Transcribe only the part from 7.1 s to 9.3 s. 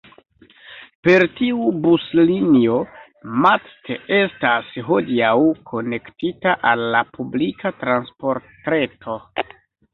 publika transportreto.